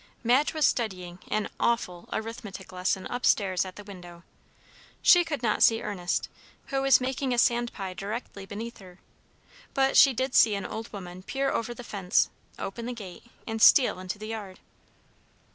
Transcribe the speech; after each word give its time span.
Madge 0.23 0.55
was 0.55 0.65
studying 0.65 1.19
an 1.27 1.47
"awful" 1.59 2.09
arithmetic 2.11 2.71
lesson 2.71 3.05
upstairs 3.11 3.65
at 3.65 3.75
the 3.75 3.83
window. 3.83 4.23
She 5.03 5.23
could 5.23 5.43
not 5.43 5.61
see 5.61 5.83
Ernest, 5.83 6.27
who 6.69 6.81
was 6.81 6.99
making 6.99 7.35
a 7.35 7.37
sand 7.37 7.71
pie 7.71 7.93
directly 7.93 8.47
beneath 8.47 8.79
her; 8.79 8.97
but 9.75 9.95
she 9.95 10.11
did 10.11 10.33
see 10.33 10.55
an 10.55 10.65
old 10.65 10.91
woman 10.91 11.21
peer 11.21 11.51
over 11.51 11.75
the 11.75 11.83
fence, 11.83 12.31
open 12.57 12.87
the 12.87 12.93
gate, 12.93 13.25
and 13.45 13.61
steal 13.61 13.99
into 13.99 14.17
the 14.17 14.29
yard. 14.29 14.57